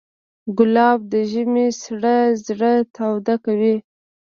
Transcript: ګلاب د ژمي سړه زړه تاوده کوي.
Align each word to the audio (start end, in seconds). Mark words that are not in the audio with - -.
ګلاب 0.57 0.99
د 1.11 1.13
ژمي 1.31 1.67
سړه 1.81 2.15
زړه 2.45 2.71
تاوده 2.95 3.35
کوي. 3.45 3.75